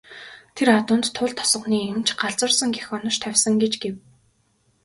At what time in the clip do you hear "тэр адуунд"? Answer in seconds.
0.55-1.05